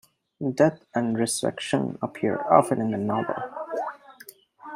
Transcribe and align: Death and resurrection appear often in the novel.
Death 0.55 0.83
and 0.95 1.15
resurrection 1.19 1.99
appear 2.01 2.41
often 2.51 2.81
in 2.81 2.89
the 2.89 2.97
novel. 2.97 3.35